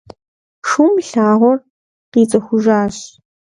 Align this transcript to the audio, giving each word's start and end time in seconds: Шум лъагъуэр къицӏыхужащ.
Шум 0.67 0.91
лъагъуэр 1.07 1.57
къицӏыхужащ. 2.11 2.95